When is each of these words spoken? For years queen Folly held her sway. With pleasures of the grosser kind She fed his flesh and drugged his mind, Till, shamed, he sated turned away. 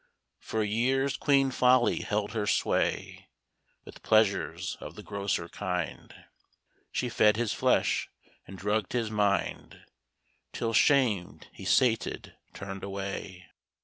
For 0.39 0.63
years 0.63 1.15
queen 1.15 1.51
Folly 1.51 2.01
held 2.01 2.31
her 2.31 2.47
sway. 2.47 3.27
With 3.85 4.01
pleasures 4.01 4.75
of 4.79 4.95
the 4.95 5.03
grosser 5.03 5.47
kind 5.47 6.25
She 6.91 7.07
fed 7.07 7.37
his 7.37 7.53
flesh 7.53 8.09
and 8.47 8.57
drugged 8.57 8.93
his 8.93 9.11
mind, 9.11 9.85
Till, 10.53 10.73
shamed, 10.73 11.49
he 11.53 11.65
sated 11.65 12.35
turned 12.55 12.83
away. 12.83 13.45